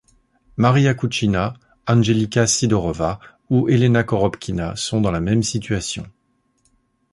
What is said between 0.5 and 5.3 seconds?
Mariya Kuchina, Anzhelika Sidorova ou Elena Korobkina sont dans la